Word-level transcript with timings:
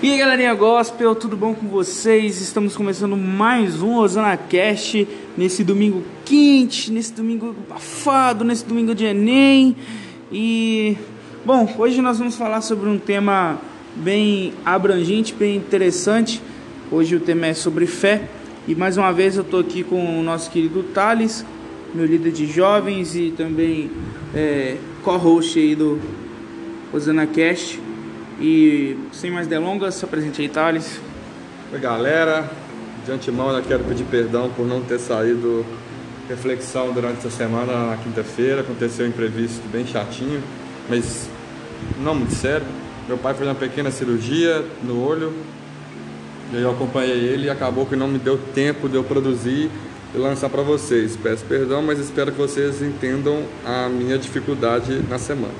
E 0.00 0.12
aí 0.12 0.18
galerinha 0.18 0.54
gospel, 0.54 1.14
tudo 1.14 1.36
bom 1.36 1.54
com 1.54 1.66
vocês? 1.68 2.42
Estamos 2.42 2.76
começando 2.76 3.16
mais 3.16 3.80
um 3.80 3.96
Osana 3.96 4.36
Cast 4.36 5.08
nesse 5.38 5.64
domingo 5.64 6.04
quente, 6.24 6.92
nesse 6.92 7.14
domingo 7.14 7.56
abafado, 7.66 8.44
nesse 8.44 8.66
domingo 8.66 8.94
de 8.94 9.06
Enem. 9.06 9.74
E 10.30 10.98
bom, 11.46 11.66
hoje 11.78 12.02
nós 12.02 12.18
vamos 12.18 12.36
falar 12.36 12.60
sobre 12.60 12.90
um 12.90 12.98
tema 12.98 13.58
bem 13.96 14.52
abrangente, 14.66 15.32
bem 15.32 15.56
interessante. 15.56 16.42
Hoje 16.92 17.16
o 17.16 17.20
tema 17.20 17.46
é 17.46 17.54
sobre 17.54 17.86
fé. 17.86 18.28
E 18.66 18.74
mais 18.74 18.98
uma 18.98 19.12
vez 19.12 19.36
eu 19.36 19.42
estou 19.42 19.60
aqui 19.60 19.82
com 19.82 20.20
o 20.20 20.22
nosso 20.22 20.50
querido 20.50 20.82
Thales, 20.82 21.42
meu 21.94 22.06
líder 22.06 22.32
de 22.32 22.46
jovens 22.46 23.14
e 23.14 23.32
também 23.36 23.90
é, 24.34 24.76
co-host 25.02 25.58
aí 25.58 25.74
do 25.74 26.00
Osana 26.92 27.26
Cast. 27.26 27.80
E 28.40 28.96
sem 29.12 29.30
mais 29.30 29.46
delongas, 29.46 29.94
se 29.94 30.04
apresente 30.04 30.40
aí, 30.40 30.48
Thales. 30.48 31.00
Oi, 31.72 31.78
galera. 31.78 32.48
De 33.04 33.12
antemão, 33.12 33.50
eu 33.56 33.62
quero 33.62 33.84
pedir 33.84 34.04
perdão 34.04 34.50
por 34.50 34.66
não 34.66 34.82
ter 34.82 34.98
saído 34.98 35.64
reflexão 36.28 36.92
durante 36.92 37.18
essa 37.18 37.30
semana, 37.30 37.90
na 37.90 37.96
quinta-feira. 37.96 38.60
Aconteceu 38.60 39.06
um 39.06 39.08
imprevisto 39.08 39.66
bem 39.72 39.86
chatinho, 39.86 40.42
mas 40.88 41.28
não 42.00 42.14
muito 42.14 42.34
sério. 42.34 42.66
Meu 43.08 43.16
pai 43.16 43.32
fez 43.34 43.48
uma 43.48 43.54
pequena 43.54 43.90
cirurgia 43.90 44.62
no 44.84 45.02
olho, 45.02 45.32
e 46.52 46.56
aí 46.56 46.62
eu 46.62 46.70
acompanhei 46.70 47.16
ele 47.16 47.46
e 47.46 47.50
acabou 47.50 47.86
que 47.86 47.96
não 47.96 48.06
me 48.06 48.18
deu 48.18 48.38
tempo 48.54 48.88
de 48.88 48.96
eu 48.96 49.04
produzir 49.04 49.70
lançar 50.14 50.48
para 50.48 50.62
vocês. 50.62 51.16
Peço 51.16 51.44
perdão, 51.44 51.82
mas 51.82 51.98
espero 51.98 52.32
que 52.32 52.38
vocês 52.38 52.82
entendam 52.82 53.42
a 53.64 53.88
minha 53.88 54.18
dificuldade 54.18 55.02
na 55.08 55.18
semana. 55.18 55.54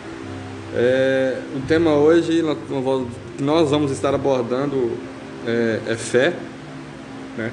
É, 0.75 1.41
o 1.57 1.61
tema 1.67 1.95
hoje 1.95 2.43
que 2.67 3.43
nós 3.43 3.71
vamos 3.71 3.91
estar 3.91 4.15
abordando 4.15 4.93
é, 5.47 5.81
é, 5.89 5.97
fé, 5.97 6.35
né? 7.37 7.53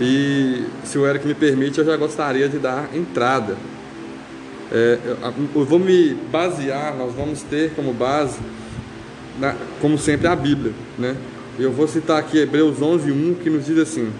E 0.00 0.64
se 0.84 0.96
o 0.96 1.06
Eric 1.06 1.26
me 1.26 1.34
permite, 1.34 1.78
eu 1.78 1.84
já 1.84 1.96
gostaria 1.96 2.48
de 2.48 2.58
dar 2.58 2.88
entrada. 2.94 3.56
É, 4.72 4.98
eu, 5.54 5.64
vou 5.64 5.78
me 5.78 6.14
basear, 6.30 6.94
nós 6.96 7.12
vamos 7.14 7.42
ter 7.42 7.74
como 7.74 7.92
base, 7.92 8.38
na, 9.38 9.54
como 9.80 9.98
sempre, 9.98 10.28
a 10.28 10.36
Bíblia, 10.36 10.72
né? 10.98 11.16
Eu 11.58 11.72
vou 11.72 11.86
citar 11.88 12.18
aqui 12.18 12.38
Hebreus 12.38 12.78
11:1 12.78 13.34
que 13.42 13.50
nos 13.50 13.66
diz 13.66 13.78
assim: 13.78 14.10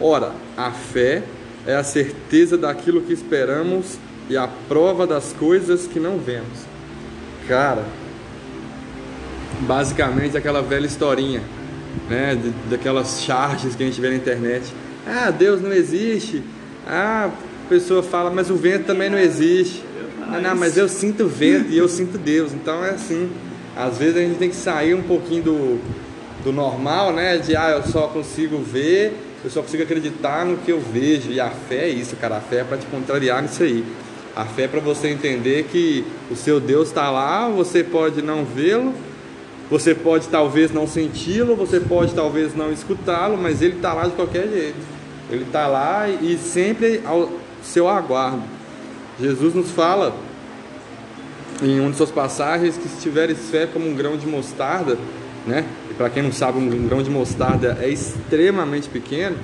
Ora, 0.00 0.32
a 0.56 0.70
fé 0.70 1.22
é 1.66 1.74
a 1.74 1.84
certeza 1.84 2.56
daquilo 2.58 3.02
que 3.02 3.12
esperamos 3.12 3.98
e 4.28 4.36
a 4.36 4.48
prova 4.68 5.06
das 5.06 5.32
coisas 5.32 5.86
que 5.86 5.98
não 5.98 6.18
vemos. 6.18 6.60
Cara, 7.48 7.84
basicamente 9.60 10.36
aquela 10.36 10.62
velha 10.62 10.86
historinha, 10.86 11.42
né? 12.08 12.38
Daquelas 12.70 13.22
charges 13.22 13.74
que 13.74 13.82
a 13.82 13.86
gente 13.86 14.00
vê 14.00 14.10
na 14.10 14.16
internet. 14.16 14.64
Ah, 15.06 15.30
Deus 15.30 15.60
não 15.60 15.72
existe. 15.72 16.42
Ah, 16.86 17.30
a 17.64 17.68
pessoa 17.68 18.02
fala, 18.02 18.30
mas 18.30 18.50
o 18.50 18.56
vento 18.56 18.84
também 18.84 19.10
não 19.10 19.18
existe. 19.18 19.82
Ah, 20.22 20.40
não, 20.40 20.56
mas 20.56 20.76
eu 20.76 20.88
sinto 20.88 21.26
vento 21.26 21.70
e 21.70 21.78
eu 21.78 21.88
sinto 21.88 22.18
Deus. 22.18 22.52
Então 22.52 22.84
é 22.84 22.90
assim. 22.90 23.30
Às 23.76 23.98
vezes 23.98 24.16
a 24.16 24.20
gente 24.20 24.38
tem 24.38 24.48
que 24.48 24.56
sair 24.56 24.94
um 24.94 25.02
pouquinho 25.02 25.42
do, 25.42 25.80
do 26.44 26.52
normal, 26.52 27.12
né? 27.12 27.38
De 27.38 27.56
ah, 27.56 27.70
eu 27.70 27.82
só 27.90 28.06
consigo 28.08 28.58
ver, 28.58 29.14
eu 29.44 29.50
só 29.50 29.60
consigo 29.60 29.82
acreditar 29.82 30.46
no 30.46 30.56
que 30.56 30.72
eu 30.72 30.80
vejo. 30.80 31.30
E 31.30 31.38
a 31.38 31.50
fé 31.50 31.84
é 31.84 31.88
isso, 31.90 32.16
cara. 32.16 32.38
A 32.38 32.40
fé 32.40 32.60
é 32.60 32.64
para 32.64 32.78
te 32.78 32.86
contrariar 32.86 33.42
nisso 33.42 33.62
aí. 33.62 33.84
A 34.34 34.44
fé 34.46 34.62
é 34.62 34.68
para 34.68 34.80
você 34.80 35.08
entender 35.08 35.64
que 35.64 36.04
o 36.30 36.34
seu 36.34 36.58
Deus 36.58 36.88
está 36.88 37.10
lá, 37.10 37.48
você 37.48 37.84
pode 37.84 38.20
não 38.20 38.44
vê-lo, 38.44 38.92
você 39.70 39.94
pode 39.94 40.26
talvez 40.28 40.72
não 40.72 40.88
senti-lo, 40.88 41.54
você 41.54 41.78
pode 41.78 42.14
talvez 42.14 42.56
não 42.56 42.72
escutá-lo, 42.72 43.36
mas 43.36 43.62
ele 43.62 43.76
está 43.76 43.92
lá 43.92 44.06
de 44.06 44.12
qualquer 44.12 44.48
jeito. 44.48 44.78
Ele 45.30 45.44
está 45.44 45.68
lá 45.68 46.08
e 46.08 46.36
sempre 46.36 47.00
ao 47.04 47.30
seu 47.62 47.88
aguardo. 47.88 48.42
Jesus 49.20 49.54
nos 49.54 49.70
fala 49.70 50.16
em 51.62 51.78
uma 51.78 51.90
de 51.90 51.96
suas 51.96 52.10
passagens 52.10 52.76
que 52.76 52.88
se 52.88 53.00
tiveres 53.00 53.50
fé 53.50 53.66
como 53.66 53.88
um 53.88 53.94
grão 53.94 54.16
de 54.16 54.26
mostarda, 54.26 54.98
né? 55.46 55.64
Para 55.96 56.10
quem 56.10 56.22
não 56.22 56.32
sabe, 56.32 56.58
um 56.58 56.88
grão 56.88 57.02
de 57.02 57.10
mostarda 57.10 57.78
é 57.80 57.88
extremamente 57.88 58.88
pequeno. 58.88 59.36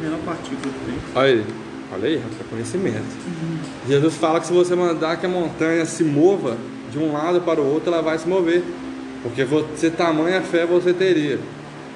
Menor 0.00 0.18
partícula 0.24 0.60
que 0.60 0.90
tem. 0.90 0.94
Olha 1.14 1.26
aí, 1.26 1.44
olha 1.92 2.08
aí, 2.08 2.16
rapaz, 2.16 2.48
conhecimento. 2.48 2.98
Uhum. 3.26 3.58
Jesus 3.88 4.14
fala 4.14 4.40
que 4.40 4.46
se 4.46 4.52
você 4.52 4.76
mandar 4.76 5.16
que 5.16 5.26
a 5.26 5.28
montanha 5.28 5.84
se 5.84 6.04
mova 6.04 6.56
de 6.92 6.98
um 6.98 7.12
lado 7.12 7.40
para 7.40 7.60
o 7.60 7.66
outro, 7.66 7.92
ela 7.92 8.02
vai 8.02 8.18
se 8.18 8.28
mover. 8.28 8.62
Porque 9.22 9.44
você 9.44 9.90
tamanha 9.90 10.40
fé 10.42 10.64
você 10.64 10.92
teria. 10.92 11.38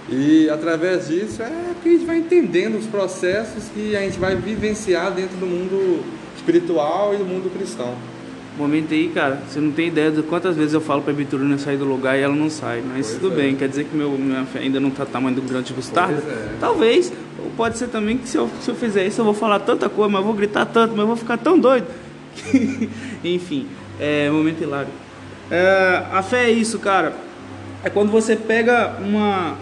E 0.08 0.50
através 0.50 1.08
disso 1.08 1.42
é 1.42 1.50
que 1.82 1.88
a 1.88 1.92
gente 1.92 2.04
vai 2.04 2.18
entendendo 2.18 2.76
os 2.76 2.86
processos 2.86 3.64
que 3.72 3.96
a 3.96 4.00
gente 4.00 4.18
vai 4.18 4.36
vivenciar 4.36 5.10
dentro 5.12 5.36
do 5.36 5.46
mundo 5.46 6.04
espiritual 6.36 7.14
e 7.14 7.16
do 7.16 7.24
mundo 7.24 7.50
cristão. 7.56 7.94
Momento 8.56 8.94
aí, 8.94 9.08
cara, 9.08 9.42
você 9.48 9.58
não 9.58 9.72
tem 9.72 9.88
ideia 9.88 10.12
de 10.12 10.22
quantas 10.22 10.56
vezes 10.56 10.74
eu 10.74 10.80
falo 10.80 11.02
pra 11.02 11.12
Biturina 11.12 11.58
sair 11.58 11.76
do 11.76 11.84
lugar 11.84 12.16
e 12.16 12.22
ela 12.22 12.34
não 12.34 12.48
sai. 12.48 12.82
Mas 12.86 13.08
pois 13.08 13.20
tudo 13.20 13.32
é. 13.32 13.42
bem, 13.42 13.56
quer 13.56 13.68
dizer 13.68 13.84
que 13.84 13.96
meu, 13.96 14.12
minha 14.12 14.44
fé 14.44 14.60
ainda 14.60 14.78
não 14.78 14.90
tá 14.90 15.04
tamanho 15.04 15.34
do 15.34 15.42
grande 15.42 15.72
Gustavo? 15.72 16.12
É. 16.12 16.50
Talvez, 16.60 17.12
ou 17.42 17.50
pode 17.56 17.76
ser 17.76 17.88
também 17.88 18.16
que 18.16 18.28
se 18.28 18.36
eu, 18.36 18.48
se 18.60 18.70
eu 18.70 18.76
fizer 18.76 19.06
isso 19.06 19.20
eu 19.20 19.24
vou 19.24 19.34
falar 19.34 19.58
tanta 19.58 19.88
coisa, 19.88 20.08
mas 20.08 20.20
eu 20.20 20.26
vou 20.26 20.34
gritar 20.34 20.66
tanto, 20.66 20.92
mas 20.92 21.00
eu 21.00 21.06
vou 21.08 21.16
ficar 21.16 21.36
tão 21.36 21.58
doido. 21.58 21.86
Enfim, 23.24 23.66
é 23.98 24.30
momento 24.30 24.62
hilário. 24.62 24.90
É, 25.50 26.04
a 26.12 26.22
fé 26.22 26.44
é 26.44 26.50
isso, 26.50 26.78
cara. 26.78 27.12
É 27.82 27.90
quando 27.90 28.10
você 28.10 28.36
pega 28.36 28.96
uma 29.00 29.56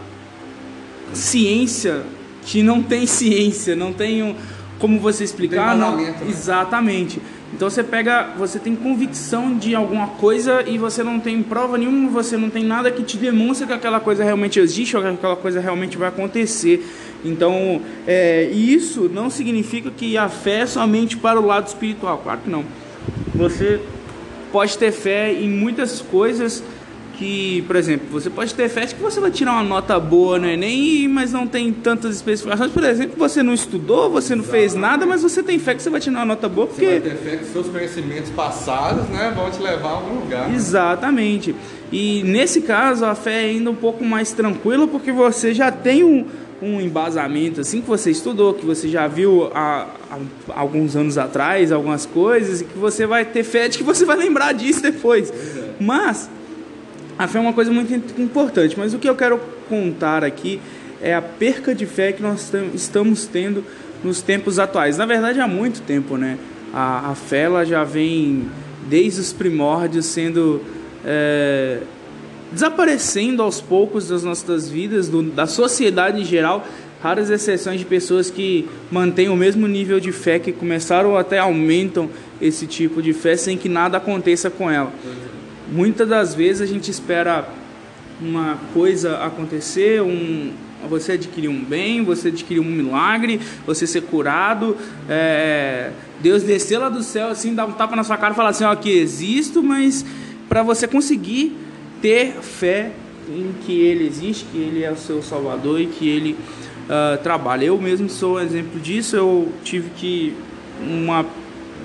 ciência 1.14 2.02
que 2.42 2.62
não 2.62 2.82
tem 2.82 3.06
ciência, 3.08 3.74
não 3.74 3.92
tem 3.92 4.22
um, 4.22 4.34
como 4.78 4.98
você 4.98 5.24
explicar. 5.24 5.76
Não, 5.76 5.96
né? 5.96 6.14
Exatamente. 6.28 7.22
Então 7.52 7.68
você 7.68 7.82
pega, 7.82 8.32
você 8.36 8.58
tem 8.58 8.74
convicção 8.74 9.56
de 9.56 9.74
alguma 9.74 10.08
coisa 10.08 10.64
e 10.66 10.78
você 10.78 11.02
não 11.02 11.20
tem 11.20 11.42
prova 11.42 11.76
nenhuma, 11.76 12.08
você 12.08 12.36
não 12.36 12.48
tem 12.48 12.64
nada 12.64 12.90
que 12.90 13.02
te 13.02 13.18
demonstre 13.18 13.66
que 13.66 13.72
aquela 13.72 14.00
coisa 14.00 14.24
realmente 14.24 14.58
existe 14.58 14.96
ou 14.96 15.02
que 15.02 15.08
aquela 15.08 15.36
coisa 15.36 15.60
realmente 15.60 15.98
vai 15.98 16.08
acontecer. 16.08 16.84
Então, 17.24 17.80
é, 18.06 18.44
isso 18.50 19.10
não 19.12 19.28
significa 19.28 19.90
que 19.90 20.16
a 20.16 20.28
fé 20.28 20.60
é 20.60 20.66
somente 20.66 21.16
para 21.16 21.38
o 21.38 21.46
lado 21.46 21.66
espiritual, 21.66 22.18
claro 22.24 22.40
que 22.42 22.50
não. 22.50 22.64
Você 23.34 23.80
pode 24.50 24.76
ter 24.76 24.90
fé 24.90 25.32
em 25.32 25.48
muitas 25.48 26.00
coisas 26.00 26.62
que, 27.22 27.62
por 27.68 27.76
exemplo, 27.76 28.08
você 28.10 28.28
pode 28.28 28.52
ter 28.52 28.68
fé 28.68 28.84
de 28.84 28.96
que 28.96 29.00
você 29.00 29.20
vai 29.20 29.30
tirar 29.30 29.52
uma 29.52 29.62
nota 29.62 29.98
boa 30.00 30.40
no 30.40 30.46
Enem, 30.48 31.06
mas 31.06 31.32
não 31.32 31.46
tem 31.46 31.72
tantas 31.72 32.16
especificações. 32.16 32.72
Por 32.72 32.82
exemplo, 32.82 33.14
você 33.16 33.44
não 33.44 33.54
estudou, 33.54 34.10
você 34.10 34.34
não 34.34 34.42
fez 34.42 34.74
nada, 34.74 35.06
mas 35.06 35.22
você 35.22 35.40
tem 35.40 35.56
fé 35.56 35.72
que 35.72 35.82
você 35.82 35.88
vai 35.88 36.00
tirar 36.00 36.18
uma 36.18 36.24
nota 36.24 36.48
boa 36.48 36.66
porque... 36.66 36.84
Você 36.84 36.98
vai 36.98 37.10
ter 37.10 37.16
fé 37.16 37.36
que 37.36 37.44
seus 37.44 37.68
conhecimentos 37.68 38.28
passados 38.30 39.08
né, 39.08 39.32
vão 39.36 39.48
te 39.52 39.62
levar 39.62 39.88
a 39.88 39.92
algum 39.92 40.18
lugar. 40.18 40.48
Né? 40.48 40.56
Exatamente. 40.56 41.54
E 41.92 42.24
nesse 42.24 42.62
caso, 42.62 43.04
a 43.04 43.14
fé 43.14 43.44
é 43.44 43.50
ainda 43.50 43.70
um 43.70 43.76
pouco 43.76 44.04
mais 44.04 44.32
tranquila 44.32 44.88
porque 44.88 45.12
você 45.12 45.54
já 45.54 45.70
tem 45.70 46.02
um, 46.02 46.26
um 46.60 46.80
embasamento 46.80 47.60
assim 47.60 47.80
que 47.80 47.88
você 47.88 48.10
estudou, 48.10 48.52
que 48.52 48.66
você 48.66 48.88
já 48.88 49.06
viu 49.06 49.48
há, 49.54 49.86
há, 50.10 50.18
alguns 50.60 50.96
anos 50.96 51.16
atrás 51.16 51.70
algumas 51.70 52.04
coisas 52.04 52.62
e 52.62 52.64
que 52.64 52.76
você 52.76 53.06
vai 53.06 53.24
ter 53.24 53.44
fé 53.44 53.68
de 53.68 53.78
que 53.78 53.84
você 53.84 54.04
vai 54.04 54.16
lembrar 54.16 54.52
disso 54.52 54.82
depois. 54.82 55.30
É. 55.30 55.70
Mas 55.78 56.28
a 57.22 57.28
fé 57.28 57.38
é 57.38 57.40
uma 57.40 57.52
coisa 57.52 57.70
muito 57.70 57.94
importante, 58.20 58.76
mas 58.76 58.92
o 58.94 58.98
que 58.98 59.08
eu 59.08 59.14
quero 59.14 59.40
contar 59.68 60.24
aqui 60.24 60.60
é 61.00 61.14
a 61.14 61.22
perca 61.22 61.72
de 61.72 61.86
fé 61.86 62.10
que 62.10 62.20
nós 62.20 62.52
estamos 62.74 63.26
tendo 63.26 63.64
nos 64.02 64.20
tempos 64.22 64.58
atuais. 64.58 64.98
Na 64.98 65.06
verdade, 65.06 65.38
há 65.38 65.46
muito 65.46 65.82
tempo, 65.82 66.16
né? 66.16 66.36
A, 66.74 67.10
a 67.10 67.14
fé 67.14 67.42
ela 67.42 67.64
já 67.64 67.84
vem 67.84 68.48
desde 68.88 69.20
os 69.20 69.32
primórdios 69.32 70.06
sendo 70.06 70.62
é, 71.04 71.78
desaparecendo 72.50 73.40
aos 73.40 73.60
poucos 73.60 74.08
das 74.08 74.24
nossas 74.24 74.68
vidas, 74.68 75.08
do, 75.08 75.22
da 75.22 75.46
sociedade 75.46 76.20
em 76.20 76.24
geral. 76.24 76.66
Raras 77.00 77.30
exceções 77.30 77.78
de 77.78 77.84
pessoas 77.84 78.30
que 78.30 78.68
mantêm 78.90 79.28
o 79.28 79.36
mesmo 79.36 79.68
nível 79.68 80.00
de 80.00 80.10
fé, 80.10 80.40
que 80.40 80.52
começaram 80.52 81.10
ou 81.10 81.16
até 81.16 81.38
aumentam 81.38 82.10
esse 82.40 82.66
tipo 82.66 83.00
de 83.00 83.12
fé 83.12 83.36
sem 83.36 83.56
que 83.56 83.68
nada 83.68 83.98
aconteça 83.98 84.50
com 84.50 84.68
ela. 84.68 84.92
Muitas 85.72 86.06
das 86.06 86.34
vezes 86.34 86.60
a 86.60 86.66
gente 86.66 86.90
espera 86.90 87.48
uma 88.20 88.58
coisa 88.74 89.16
acontecer, 89.24 90.02
um, 90.02 90.52
você 90.86 91.12
adquirir 91.12 91.48
um 91.48 91.64
bem, 91.64 92.04
você 92.04 92.28
adquirir 92.28 92.60
um 92.60 92.64
milagre, 92.64 93.40
você 93.66 93.86
ser 93.86 94.02
curado, 94.02 94.76
é, 95.08 95.90
Deus 96.20 96.42
descer 96.42 96.76
lá 96.76 96.90
do 96.90 97.02
céu 97.02 97.28
assim, 97.28 97.54
dar 97.54 97.64
um 97.64 97.72
tapa 97.72 97.96
na 97.96 98.04
sua 98.04 98.18
cara 98.18 98.34
e 98.34 98.36
falar 98.36 98.50
assim, 98.50 98.64
ó, 98.64 98.70
aqui 98.72 98.90
existo, 98.90 99.62
mas 99.62 100.04
para 100.46 100.62
você 100.62 100.86
conseguir 100.86 101.56
ter 102.02 102.34
fé 102.42 102.92
em 103.26 103.54
que 103.64 103.72
Ele 103.72 104.06
existe, 104.06 104.44
que 104.52 104.58
Ele 104.58 104.84
é 104.84 104.92
o 104.92 104.96
seu 104.96 105.22
Salvador 105.22 105.80
e 105.80 105.86
que 105.86 106.06
Ele 106.06 106.36
uh, 106.84 107.16
trabalha. 107.22 107.64
Eu 107.64 107.78
mesmo 107.80 108.10
sou 108.10 108.34
um 108.34 108.40
exemplo 108.40 108.78
disso. 108.78 109.16
Eu 109.16 109.50
tive 109.64 109.88
que 109.96 110.34
uma 110.86 111.24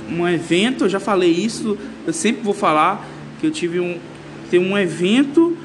um 0.10 0.28
evento, 0.28 0.86
eu 0.86 0.90
já 0.90 1.00
falei 1.00 1.30
isso, 1.30 1.78
eu 2.06 2.14
sempre 2.14 2.42
vou 2.42 2.54
falar 2.54 3.06
que 3.40 3.48
eu 3.48 3.52
tive 3.52 3.80
um 3.80 3.98
tem 4.50 4.60
um 4.60 4.78
evento, 4.78 5.58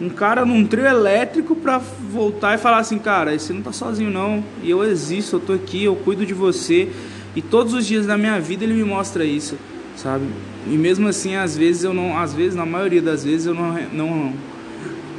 um 0.00 0.08
cara 0.08 0.44
num 0.44 0.64
trio 0.64 0.86
elétrico 0.86 1.56
para 1.56 1.78
voltar 1.78 2.54
e 2.54 2.58
falar 2.58 2.78
assim, 2.78 2.98
cara, 2.98 3.36
você 3.36 3.52
não 3.52 3.62
tá 3.62 3.72
sozinho 3.72 4.10
não, 4.10 4.44
e 4.62 4.70
eu 4.70 4.84
existo, 4.84 5.36
eu 5.36 5.40
tô 5.40 5.52
aqui, 5.52 5.84
eu 5.84 5.96
cuido 5.96 6.24
de 6.24 6.32
você, 6.32 6.88
e 7.34 7.42
todos 7.42 7.74
os 7.74 7.86
dias 7.86 8.06
da 8.06 8.16
minha 8.16 8.40
vida 8.40 8.64
ele 8.64 8.74
me 8.74 8.84
mostra 8.84 9.24
isso, 9.24 9.56
sabe? 9.96 10.24
E 10.66 10.76
mesmo 10.76 11.08
assim, 11.08 11.34
às 11.34 11.56
vezes 11.56 11.84
eu 11.84 11.92
não, 11.92 12.16
às 12.16 12.32
vezes, 12.32 12.54
na 12.54 12.66
maioria 12.66 13.02
das 13.02 13.24
vezes 13.24 13.46
eu 13.46 13.54
não, 13.54 13.76
não 13.92 14.32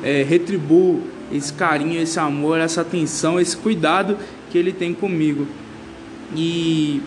é, 0.03 0.23
retribuo 0.23 1.01
esse 1.31 1.53
carinho, 1.53 2.01
esse 2.01 2.19
amor, 2.19 2.59
essa 2.59 2.81
atenção, 2.81 3.39
esse 3.39 3.55
cuidado 3.55 4.17
que 4.49 4.57
ele 4.57 4.71
tem 4.71 4.93
comigo. 4.93 5.47
E 6.35 7.01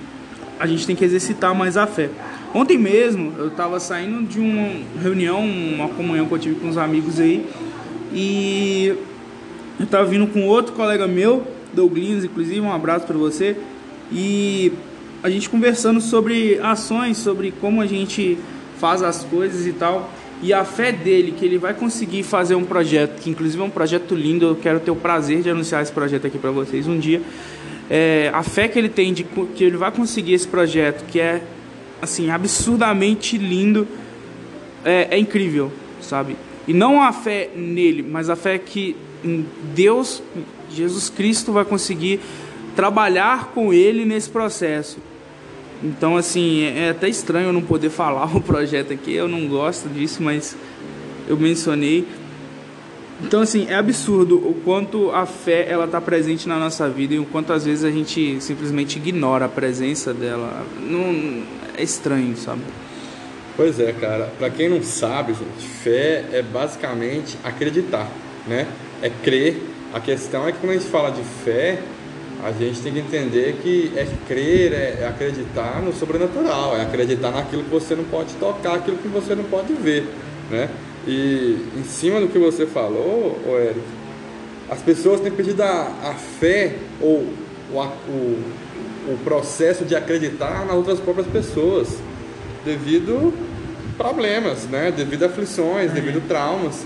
a 0.59 0.67
gente 0.67 0.87
tem 0.87 0.95
que 0.95 1.05
exercitar 1.05 1.55
mais 1.55 1.77
a 1.77 1.87
fé. 1.87 2.11
Ontem 2.55 2.77
mesmo 2.77 3.33
eu 3.39 3.49
estava 3.49 3.81
saindo 3.81 4.27
de 4.27 4.39
uma 4.39 4.69
reunião, 5.01 5.43
uma 5.43 5.89
comunhão 5.89 6.27
que 6.27 6.35
eu 6.35 6.39
tive 6.39 6.55
com 6.57 6.69
os 6.69 6.77
amigos 6.77 7.19
aí, 7.19 7.47
e 8.13 8.95
eu 9.79 9.85
estava 9.85 10.05
vindo 10.05 10.27
com 10.27 10.47
outro 10.47 10.75
colega 10.75 11.07
meu, 11.07 11.47
Douglas, 11.73 12.25
inclusive, 12.25 12.61
um 12.61 12.71
abraço 12.71 13.07
para 13.07 13.17
você, 13.17 13.57
e 14.13 14.71
a 15.23 15.31
gente 15.31 15.49
conversando 15.49 15.99
sobre 15.99 16.59
ações, 16.63 17.17
sobre 17.17 17.55
como 17.59 17.81
a 17.81 17.87
gente 17.87 18.37
faz 18.79 19.03
as 19.03 19.25
coisas 19.25 19.67
e 19.67 19.73
tal, 19.73 20.11
e 20.43 20.53
a 20.53 20.63
fé 20.63 20.93
dele 20.93 21.33
que 21.33 21.47
ele 21.47 21.57
vai 21.57 21.73
conseguir 21.73 22.23
fazer 22.23 22.55
um 22.55 22.65
projeto, 22.65 23.19
que 23.19 23.31
inclusive 23.31 23.63
é 23.63 23.65
um 23.65 23.71
projeto 23.71 24.15
lindo, 24.15 24.45
eu 24.45 24.57
quero 24.57 24.79
ter 24.79 24.91
o 24.91 24.97
prazer 24.97 25.41
de 25.41 25.49
anunciar 25.49 25.83
esse 25.83 25.93
projeto 25.93 26.27
aqui 26.27 26.37
para 26.37 26.51
vocês 26.51 26.87
um 26.87 26.99
dia. 26.99 27.23
É, 27.89 28.31
a 28.35 28.43
fé 28.43 28.69
que 28.69 28.79
ele 28.79 28.89
tem 28.89 29.15
de 29.15 29.25
que 29.25 29.65
ele 29.65 29.77
vai 29.77 29.91
conseguir 29.91 30.35
esse 30.35 30.49
projeto, 30.49 31.05
que 31.07 31.19
é 31.19 31.43
assim, 32.03 32.31
absurdamente 32.31 33.39
lindo, 33.39 33.87
é, 34.85 35.09
é 35.13 35.19
incrível, 35.19 35.73
sabe? 36.01 36.37
E 36.67 36.75
não 36.75 37.01
a 37.01 37.13
fé 37.13 37.51
nele, 37.55 38.03
mas 38.03 38.29
a 38.29 38.35
fé 38.37 38.59
que 38.59 38.97
Deus, 39.75 40.21
Jesus 40.69 41.09
Cristo, 41.09 41.53
vai 41.53 41.65
conseguir 41.65 42.21
trabalhar 42.75 43.53
com 43.55 43.73
ele 43.73 44.05
nesse 44.05 44.29
processo. 44.29 44.99
Então, 45.83 46.17
assim, 46.17 46.63
é, 46.63 46.87
é 46.87 46.91
até 46.91 47.09
estranho 47.09 47.49
eu 47.49 47.53
não 47.53 47.63
poder 47.63 47.91
falar 47.91 48.37
o 48.37 48.41
projeto 48.41 48.93
aqui, 48.93 49.15
eu 49.15 49.29
não 49.29 49.47
gosto 49.47 49.89
disso, 49.89 50.23
mas 50.23 50.57
eu 51.29 51.37
mencionei. 51.37 52.07
Então, 53.25 53.41
assim, 53.41 53.67
é 53.69 53.77
absurdo 53.77 54.37
o 54.37 54.55
quanto 54.65 55.11
a 55.13 55.25
fé 55.25 55.67
ela 55.69 55.85
está 55.85 56.01
presente 56.01 56.49
na 56.49 56.59
nossa 56.59 56.89
vida 56.89 57.15
e 57.15 57.21
o 57.21 57.25
quanto 57.25 57.53
às 57.53 57.65
vezes 57.65 57.85
a 57.85 57.91
gente 57.91 58.41
simplesmente 58.41 58.99
ignora 58.99 59.45
a 59.45 59.49
presença 59.49 60.13
dela. 60.13 60.67
Não, 60.81 61.43
é 61.77 61.83
estranho, 61.83 62.37
sabe? 62.37 62.63
Pois 63.57 63.79
é, 63.79 63.93
cara. 63.93 64.33
Para 64.39 64.51
quem 64.51 64.69
não 64.69 64.83
sabe, 64.83 65.35
gente, 65.35 65.67
fé 65.83 66.25
é 66.33 66.43
basicamente 66.43 67.37
acreditar, 67.45 68.11
né? 68.47 68.67
É 69.03 69.11
crer. 69.11 69.63
A 69.93 70.01
questão 70.01 70.49
é 70.49 70.53
que 70.53 70.59
quando 70.59 70.71
a 70.71 70.75
gente 70.75 70.87
fala 70.87 71.11
de 71.11 71.23
fé, 71.23 71.79
a 72.43 72.51
gente 72.51 72.81
tem 72.81 72.93
que 72.93 72.99
entender 72.99 73.59
que 73.63 73.93
é 73.95 74.07
crer, 74.27 74.73
é, 74.73 74.99
é 75.03 75.07
acreditar 75.07 75.83
no 75.83 75.93
sobrenatural, 75.93 76.77
é 76.77 76.83
acreditar 76.83 77.31
naquilo 77.31 77.63
que 77.63 77.71
você 77.71 77.95
não 77.95 78.05
pode 78.05 78.35
tocar, 78.35 78.77
aquilo 78.77 78.97
que 78.97 79.09
você 79.09 79.35
não 79.35 79.45
pode 79.45 79.73
ver, 79.75 80.09
né? 80.51 80.69
E 81.07 81.59
em 81.77 81.85
cima 81.85 82.21
do 82.21 82.29
que 82.29 82.39
você 82.39 82.67
falou, 82.67 83.39
Eric, 83.61 83.81
as 84.71 84.81
pessoas 84.81 85.21
têm 85.21 85.31
pedido 85.31 85.63
a, 85.63 85.93
a 86.05 86.15
fé 86.15 86.77
ou 87.01 87.27
o, 87.71 87.81
o, 88.09 88.43
o 89.09 89.19
processo 89.25 89.85
de 89.85 89.95
acreditar 89.95 90.65
nas 90.67 90.77
outras 90.77 91.01
próprias 91.01 91.27
pessoas, 91.27 91.99
devido 92.65 93.33
problemas, 93.97 94.65
né? 94.65 94.93
devido 94.95 95.25
a 95.25 95.27
aflições, 95.27 95.91
é. 95.91 95.95
devido 95.95 96.19
a 96.19 96.29
traumas, 96.29 96.85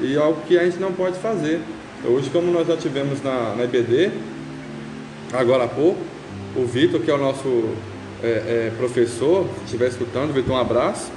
e 0.00 0.14
é 0.14 0.18
algo 0.18 0.40
que 0.46 0.58
a 0.58 0.64
gente 0.64 0.78
não 0.78 0.92
pode 0.92 1.18
fazer. 1.18 1.60
Hoje, 2.04 2.30
como 2.30 2.50
nós 2.52 2.66
já 2.66 2.76
tivemos 2.76 3.22
na, 3.22 3.54
na 3.56 3.64
IBD, 3.64 4.10
agora 5.32 5.64
há 5.64 5.68
pouco, 5.68 6.00
o 6.56 6.64
Vitor, 6.64 7.00
que 7.00 7.10
é 7.10 7.14
o 7.14 7.18
nosso 7.18 7.74
é, 8.22 8.26
é, 8.26 8.72
professor, 8.76 9.46
se 9.58 9.64
estiver 9.64 9.88
escutando, 9.88 10.32
Vitor, 10.32 10.54
um 10.54 10.58
abraço 10.58 11.10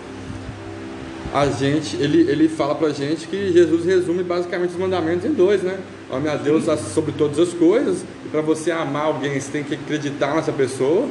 a 1.34 1.48
gente, 1.48 1.96
ele, 1.96 2.30
ele 2.30 2.50
fala 2.50 2.76
pra 2.76 2.90
gente 2.90 3.28
que 3.28 3.54
Jesus 3.54 3.86
resume 3.86 4.22
basicamente 4.22 4.72
os 4.72 4.78
mandamentos 4.78 5.26
em 5.26 5.34
dois, 5.34 5.62
né? 5.62 5.80
Ame 6.12 6.28
a 6.28 6.36
Deus 6.36 6.66
sobre 6.94 7.14
todas 7.14 7.40
as 7.40 7.54
coisas, 7.54 8.04
e 8.26 8.30
para 8.30 8.42
você 8.42 8.72
amar 8.72 9.06
alguém, 9.06 9.40
você 9.40 9.52
tem 9.52 9.64
que 9.64 9.76
acreditar 9.76 10.36
nessa 10.36 10.52
pessoa, 10.52 11.08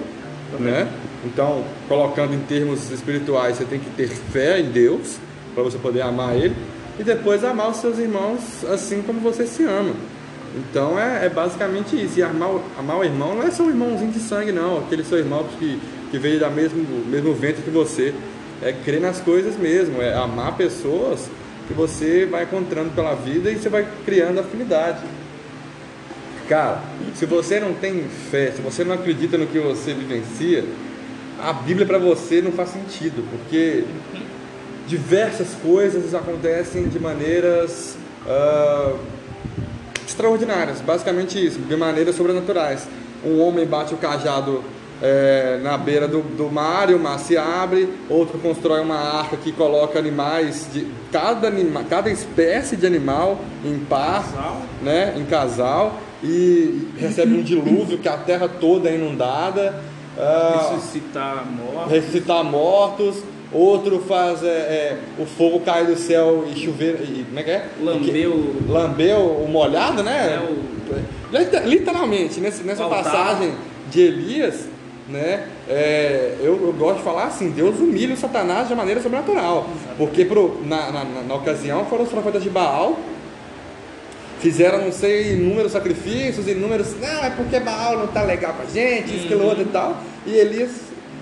né? 0.58 0.88
Então, 1.24 1.64
colocando 1.88 2.34
em 2.34 2.40
termos 2.40 2.90
espirituais, 2.90 3.56
você 3.56 3.64
tem 3.64 3.78
que 3.78 3.90
ter 3.90 4.08
fé 4.08 4.60
em 4.60 4.70
Deus, 4.70 5.18
para 5.54 5.62
você 5.62 5.78
poder 5.78 6.02
amar 6.02 6.36
Ele, 6.36 6.54
e 6.98 7.02
depois 7.02 7.42
amar 7.44 7.70
os 7.70 7.78
seus 7.78 7.98
irmãos 7.98 8.64
assim 8.64 9.02
como 9.02 9.20
você 9.20 9.46
se 9.46 9.64
ama. 9.64 9.94
Então 10.54 10.98
é, 10.98 11.26
é 11.26 11.28
basicamente 11.28 11.96
isso. 11.96 12.18
E 12.18 12.22
amar, 12.22 12.50
amar 12.78 12.98
o 12.98 13.04
irmão 13.04 13.34
não 13.34 13.42
é 13.42 13.50
só 13.50 13.62
um 13.62 13.68
irmãozinho 13.68 14.12
de 14.12 14.18
sangue, 14.18 14.52
não, 14.52 14.78
aquele 14.78 15.04
seu 15.04 15.18
irmão 15.18 15.46
que, 15.58 15.80
que 16.10 16.18
veio 16.18 16.40
da 16.40 16.50
mesmo, 16.50 16.84
mesmo 17.06 17.32
vento 17.34 17.62
que 17.62 17.70
você 17.70 18.12
é 18.62 18.72
crer 18.72 19.00
nas 19.00 19.20
coisas 19.20 19.56
mesmo, 19.56 20.02
é 20.02 20.14
amar 20.14 20.56
pessoas 20.56 21.30
que 21.70 21.74
você 21.74 22.26
vai 22.26 22.42
encontrando 22.42 22.90
pela 22.90 23.14
vida 23.14 23.48
e 23.48 23.56
você 23.56 23.68
vai 23.68 23.86
criando 24.04 24.40
afinidade. 24.40 25.04
Cara, 26.48 26.82
se 27.14 27.24
você 27.26 27.60
não 27.60 27.74
tem 27.74 28.08
fé, 28.28 28.50
se 28.50 28.60
você 28.60 28.82
não 28.82 28.92
acredita 28.92 29.38
no 29.38 29.46
que 29.46 29.60
você 29.60 29.94
vivencia, 29.94 30.64
a 31.40 31.52
Bíblia 31.52 31.86
para 31.86 31.98
você 31.98 32.42
não 32.42 32.50
faz 32.50 32.70
sentido, 32.70 33.24
porque 33.30 33.84
diversas 34.88 35.54
coisas 35.62 36.12
acontecem 36.12 36.88
de 36.88 36.98
maneiras 36.98 37.96
uh, 38.26 38.98
extraordinárias, 40.04 40.80
basicamente 40.80 41.44
isso, 41.44 41.60
de 41.60 41.76
maneiras 41.76 42.16
sobrenaturais. 42.16 42.88
Um 43.24 43.40
homem 43.40 43.64
bate 43.64 43.94
o 43.94 43.96
cajado 43.96 44.64
é, 45.02 45.58
na 45.62 45.78
beira 45.78 46.06
do, 46.06 46.20
do 46.20 46.50
mar 46.50 46.90
e 46.90 46.94
o 46.94 46.98
mar 46.98 47.18
se 47.18 47.36
abre, 47.36 47.88
outro 48.08 48.38
constrói 48.38 48.80
uma 48.80 48.96
arca 48.96 49.36
que 49.36 49.50
coloca 49.52 49.98
animais 49.98 50.68
de 50.72 50.86
cada, 51.10 51.48
anima, 51.48 51.84
cada 51.84 52.10
espécie 52.10 52.76
de 52.76 52.86
animal 52.86 53.38
em 53.64 53.78
par, 53.78 54.24
casal. 54.24 54.62
né, 54.82 55.14
em 55.16 55.24
casal 55.24 55.98
e 56.22 56.88
recebe 56.98 57.34
um 57.34 57.42
dilúvio 57.42 57.98
que 57.98 58.08
a 58.08 58.16
terra 58.16 58.48
toda 58.48 58.90
é 58.90 58.94
inundada. 58.94 59.82
Uh, 60.16 60.74
ressuscitar 60.74 61.46
mortos. 61.46 61.92
Ressuscitar 61.92 62.44
mortos. 62.44 63.22
Outro 63.52 64.00
faz 64.00 64.44
é, 64.44 64.46
é, 64.46 64.98
o 65.18 65.26
fogo 65.26 65.60
cair 65.60 65.86
do 65.86 65.96
céu 65.96 66.44
e 66.46 66.56
chover. 66.56 67.00
E, 67.02 67.24
como 67.24 67.40
é 67.40 67.42
que 67.42 67.50
é? 67.50 67.68
Lambeu. 67.80 68.54
Lambeu 68.68 69.18
o 69.18 69.48
molhado, 69.48 70.02
né? 70.02 70.34
É 70.34 70.40
o... 70.40 71.66
Literalmente, 71.66 72.40
nessa, 72.40 72.62
nessa 72.62 72.84
passagem 72.86 73.54
de 73.90 74.00
Elias, 74.02 74.68
né? 75.10 75.48
É, 75.68 76.36
eu, 76.40 76.60
eu, 76.66 76.72
gosto 76.72 76.98
de 76.98 77.04
falar 77.04 77.24
assim, 77.24 77.50
Deus 77.50 77.78
humilha 77.78 78.14
o 78.14 78.16
Satanás 78.16 78.68
de 78.68 78.74
maneira 78.74 79.00
sobrenatural. 79.02 79.68
Porque 79.98 80.24
pro, 80.24 80.60
na, 80.64 80.90
na, 80.90 81.04
na, 81.04 81.34
ocasião 81.34 81.84
foram 81.86 82.04
os 82.04 82.10
profetas 82.10 82.42
de 82.42 82.50
Baal, 82.50 82.98
fizeram 84.40 84.84
não 84.84 84.92
sei 84.92 85.34
inúmeros 85.34 85.72
sacrifícios, 85.72 86.46
inúmeros. 86.46 86.94
Não, 87.00 87.24
é 87.24 87.30
porque 87.30 87.60
Baal 87.60 87.98
não 87.98 88.06
tá 88.06 88.22
legal 88.22 88.54
com 88.54 88.62
a 88.62 88.66
gente, 88.66 89.14
isso, 89.14 89.24
aquilo, 89.24 89.44
outro 89.44 89.62
e 89.62 89.66
tal. 89.66 89.96
E 90.26 90.32
Elias 90.34 90.70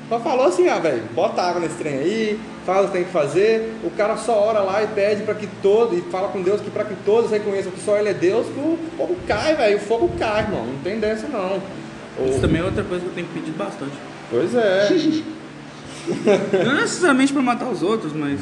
só 0.08 0.18
falou 0.20 0.46
assim, 0.46 0.68
ah, 0.68 0.78
velho, 0.78 1.02
bota 1.14 1.42
água 1.42 1.60
nesse 1.60 1.74
trem 1.74 1.98
aí, 1.98 2.40
fala 2.64 2.84
o 2.84 2.86
que 2.86 2.92
tem 2.94 3.04
que 3.04 3.10
fazer. 3.10 3.74
O 3.84 3.90
cara 3.90 4.16
só 4.16 4.40
ora 4.40 4.60
lá 4.60 4.82
e 4.82 4.86
pede 4.88 5.22
para 5.22 5.34
que 5.34 5.46
todos, 5.62 5.98
e 5.98 6.02
fala 6.02 6.28
com 6.28 6.40
Deus 6.42 6.60
que 6.60 6.70
para 6.70 6.84
que 6.84 6.94
todos 7.04 7.30
reconheçam 7.30 7.72
que 7.72 7.80
só 7.80 7.98
Ele 7.98 8.08
é 8.08 8.14
Deus, 8.14 8.46
que 8.46 8.58
o 8.58 8.78
fogo 8.96 9.16
cai, 9.26 9.54
velho, 9.54 9.76
o 9.76 9.80
fogo 9.80 10.10
cai, 10.18 10.44
irmão. 10.44 10.64
Não 10.64 10.78
tem 10.82 10.98
dessa 10.98 11.28
não. 11.28 11.60
Isso 12.26 12.40
também 12.40 12.60
é 12.60 12.64
outra 12.64 12.82
coisa 12.82 13.04
que 13.04 13.10
eu 13.10 13.14
tenho 13.14 13.26
pedido 13.28 13.56
bastante. 13.56 13.92
Pois 14.30 14.54
é. 14.54 14.88
Não 16.64 16.74
necessariamente 16.74 17.32
para 17.32 17.42
matar 17.42 17.68
os 17.68 17.82
outros, 17.82 18.12
mas. 18.12 18.40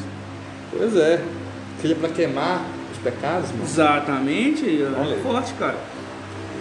Pois 0.71 0.95
é. 0.95 1.21
Seja 1.81 1.95
para 1.95 2.09
queimar 2.09 2.65
os 2.91 2.97
pecados, 2.97 3.51
mano. 3.51 3.63
Exatamente. 3.63 4.65
É 4.65 5.19
forte, 5.21 5.53
cara. 5.53 5.77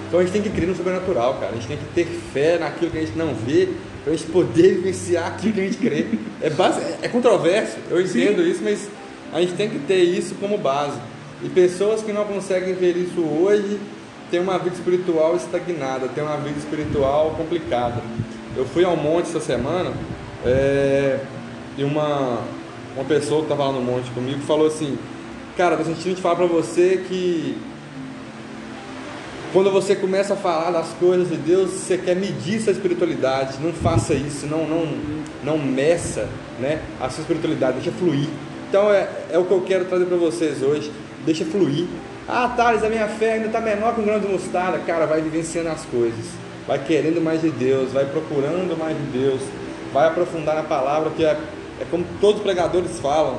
Então 0.09 0.21
a 0.21 0.23
gente 0.23 0.33
tem 0.33 0.43
que 0.43 0.51
crer 0.51 0.69
no 0.69 0.77
sobrenatural, 0.77 1.35
cara. 1.35 1.53
A 1.53 1.55
gente 1.55 1.69
tem 1.69 1.77
que 1.77 1.85
ter 1.95 2.05
fé 2.33 2.59
naquilo 2.59 2.91
que 2.91 2.99
a 2.99 3.01
gente 3.01 3.17
não 3.17 3.35
vê, 3.35 3.69
para 4.05 4.13
a 4.13 4.17
gente 4.17 4.31
poder 4.31 4.75
vivenciar 4.83 5.27
aquilo 5.27 5.55
que 5.55 5.61
a 5.61 5.65
gente 5.65 5.79
crê. 5.79 6.07
É, 6.41 6.51
base, 6.51 6.81
é 7.03 7.09
controverso, 7.09 7.77
eu 7.91 8.01
entendo 8.01 8.43
Sim. 8.43 8.51
isso, 8.51 8.61
mas 8.63 8.89
a 9.33 9.41
gente 9.41 9.55
tem 9.55 9.69
que 9.69 9.79
ter 9.81 10.03
isso 10.03 10.35
como 10.37 10.57
base. 10.59 10.99
E 11.43 11.49
pessoas 11.49 12.03
que 12.03 12.13
não 12.13 12.25
conseguem 12.25 12.75
ver 12.75 12.97
isso 12.97 13.21
hoje 13.21 13.79
tem 14.31 14.41
uma 14.41 14.59
vida 14.59 14.75
espiritual 14.75 15.37
estagnada, 15.37 16.09
tem 16.09 16.23
uma 16.23 16.37
vida 16.37 16.59
espiritual 16.59 17.35
complicada. 17.37 18.03
Eu 18.57 18.65
fui 18.65 18.85
ao 18.85 18.97
monte 18.97 19.29
essa 19.29 19.41
semana 19.41 19.93
é, 20.45 21.21
e 21.77 21.85
uma, 21.85 22.41
uma 22.95 23.05
pessoa 23.05 23.41
que 23.41 23.53
estava 23.53 23.67
lá 23.67 23.73
no 23.73 23.83
monte 23.83 24.11
comigo 24.11 24.41
falou 24.41 24.67
assim: 24.67 24.99
Cara, 25.57 25.77
tô 25.77 25.85
sentindo 25.85 26.17
te 26.17 26.23
falar 26.23 26.37
para 26.37 26.47
você 26.47 27.05
que 27.09 27.57
Quando 29.53 29.71
você 29.71 29.95
começa 29.95 30.35
a 30.35 30.37
falar 30.37 30.71
das 30.71 30.89
coisas 30.95 31.29
de 31.29 31.37
Deus, 31.37 31.71
você 31.71 31.97
quer 31.97 32.17
medir 32.17 32.61
sua 32.61 32.73
espiritualidade. 32.73 33.59
Não 33.61 33.73
faça 33.73 34.15
isso, 34.15 34.47
não, 34.47 34.67
não, 34.67 34.87
não 35.45 35.59
meça 35.59 36.29
né, 36.59 36.83
a 37.01 37.09
sua 37.09 37.23
espiritualidade, 37.23 37.81
deixa 37.81 37.93
fluir. 37.93 38.29
Então 38.69 38.93
é, 38.93 39.09
é 39.31 39.39
o 39.39 39.45
que 39.45 39.53
eu 39.53 39.61
quero 39.63 39.85
trazer 39.85 40.07
para 40.07 40.17
vocês 40.17 40.63
hoje. 40.63 40.91
Deixa 41.25 41.45
fluir. 41.45 41.87
Ah, 42.29 42.53
Thales, 42.57 42.83
a 42.83 42.89
minha 42.89 43.07
fé 43.07 43.35
ainda 43.35 43.47
está 43.47 43.61
menor 43.61 43.95
que 43.95 44.01
um 44.01 44.05
grão 44.05 44.19
de 44.19 44.27
mostarda. 44.27 44.79
Cara, 44.79 45.07
vai 45.07 45.21
vivenciando 45.21 45.69
as 45.69 45.85
coisas. 45.85 46.27
Vai 46.67 46.79
querendo 46.83 47.21
mais 47.21 47.41
de 47.41 47.51
Deus, 47.51 47.93
vai 47.93 48.05
procurando 48.05 48.77
mais 48.77 48.97
de 48.97 49.05
Deus, 49.05 49.41
vai 49.93 50.09
aprofundar 50.09 50.57
na 50.57 50.65
palavra, 50.65 51.11
que 51.11 51.25
é, 51.25 51.39
é 51.81 51.87
como 51.91 52.05
todos 52.21 52.39
os 52.39 52.43
pregadores 52.43 52.99
falam. 52.99 53.39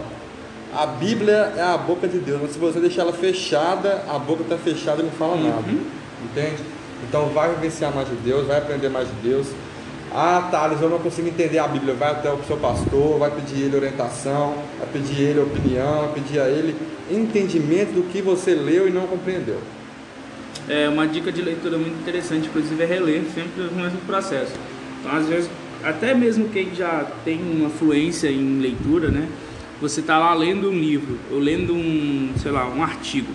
A 0.73 0.85
Bíblia 0.85 1.53
é 1.57 1.61
a 1.61 1.77
boca 1.77 2.07
de 2.07 2.19
Deus, 2.19 2.39
mas 2.41 2.51
se 2.51 2.59
você 2.59 2.79
deixar 2.79 3.01
ela 3.01 3.13
fechada, 3.13 4.03
a 4.09 4.17
boca 4.17 4.43
está 4.43 4.57
fechada 4.57 5.01
e 5.01 5.05
não 5.05 5.11
fala 5.11 5.35
nada. 5.35 5.67
Uhum. 5.67 5.83
Entende? 6.23 6.63
Então 7.07 7.27
vai 7.27 7.53
vivenciar 7.55 7.93
mais 7.93 8.07
de 8.07 8.15
Deus, 8.15 8.47
vai 8.47 8.57
aprender 8.57 8.89
mais 8.89 9.07
de 9.07 9.13
Deus. 9.15 9.47
Ah, 10.19 10.47
Thales, 10.49 10.81
eu 10.81 10.89
não 10.89 10.97
consigo 10.97 11.27
entender 11.27 11.59
a 11.59 11.67
Bíblia. 11.67 11.93
Vai 11.93 12.09
até 12.09 12.33
o 12.33 12.43
seu 12.45 12.57
pastor, 12.57 13.19
vai 13.19 13.29
pedir 13.29 13.65
ele 13.65 13.75
orientação, 13.75 14.55
vai 14.79 14.87
pedir 14.91 15.21
ele 15.21 15.41
opinião, 15.41 16.05
vai 16.05 16.13
pedir 16.13 16.39
a 16.39 16.49
ele 16.49 16.75
entendimento 17.07 17.91
do 17.91 18.01
que 18.11 18.19
você 18.19 18.55
leu 18.55 18.87
e 18.87 18.91
não 18.91 19.05
compreendeu. 19.05 19.59
É 20.67 20.89
uma 20.89 21.05
dica 21.05 21.31
de 21.31 21.39
leitura 21.39 21.77
muito 21.77 21.99
interessante, 21.99 22.47
inclusive 22.47 22.81
é 22.81 22.85
reler 22.87 23.25
sempre 23.31 23.61
o 23.61 23.71
mesmo 23.71 23.99
processo. 24.07 24.53
Então, 24.99 25.15
às 25.15 25.27
vezes, 25.27 25.51
até 25.83 26.15
mesmo 26.15 26.49
quem 26.49 26.73
já 26.73 27.05
tem 27.23 27.39
uma 27.39 27.69
fluência 27.69 28.27
em 28.27 28.59
leitura, 28.59 29.09
né? 29.11 29.29
Você 29.79 29.99
está 29.99 30.17
lá 30.17 30.33
lendo 30.33 30.71
um 30.71 30.73
livro, 30.73 31.19
ou 31.31 31.37
lendo 31.37 31.75
um, 31.75 32.31
sei 32.41 32.51
lá, 32.51 32.67
um 32.67 32.81
artigo. 32.81 33.31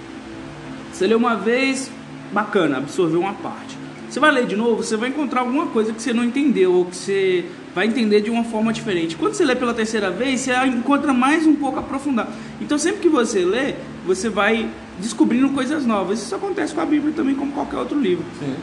Você 0.93 1.07
lê 1.07 1.15
uma 1.15 1.37
vez, 1.37 1.93
bacana, 2.33 2.79
absorveu 2.79 3.21
uma 3.21 3.35
parte. 3.35 3.82
Você 4.12 4.21
vai 4.21 4.31
ler 4.31 4.47
de 4.47 4.54
novo, 4.57 4.83
você 4.83 4.95
vai 4.95 5.09
encontrar 5.09 5.40
alguma 5.40 5.69
coisa 5.69 5.90
que 5.90 6.02
você 6.02 6.12
não 6.12 6.23
entendeu 6.23 6.71
ou 6.75 6.85
que 6.85 6.95
você 6.95 7.47
vai 7.75 7.87
entender 7.87 8.21
de 8.21 8.28
uma 8.28 8.45
forma 8.45 8.71
diferente. 8.71 9.16
Quando 9.16 9.33
você 9.33 9.42
lê 9.42 9.57
pela 9.57 9.73
terceira 9.73 10.11
vez, 10.11 10.40
você 10.40 10.52
encontra 10.66 11.14
mais 11.14 11.47
um 11.47 11.54
pouco 11.54 11.78
aprofundado. 11.78 12.28
Então, 12.61 12.76
sempre 12.76 13.00
que 13.00 13.09
você 13.09 13.42
lê, 13.42 13.75
você 14.04 14.28
vai 14.28 14.69
descobrindo 14.99 15.49
coisas 15.49 15.87
novas. 15.87 16.21
Isso 16.21 16.35
acontece 16.35 16.75
com 16.75 16.83
a 16.83 16.85
Bíblia 16.85 17.14
também, 17.16 17.35
como 17.35 17.52
qualquer 17.52 17.78
outro 17.78 17.99
livro. 17.99 18.23
Sim. 18.38 18.54